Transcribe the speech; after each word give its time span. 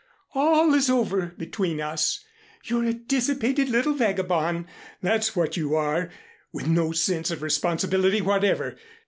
All 0.33 0.73
is 0.73 0.89
over 0.89 1.27
between 1.37 1.79
us. 1.79 2.25
You're 2.63 2.85
a 2.85 2.93
dissipated 2.95 3.69
little 3.69 3.93
vagabond, 3.93 4.65
that's 4.99 5.35
what 5.35 5.55
you 5.55 5.75
are, 5.75 6.09
with 6.51 6.65
no 6.67 6.91
sense 6.91 7.29
of 7.29 7.43
responsibility 7.43 8.19
whatever. 8.19 8.77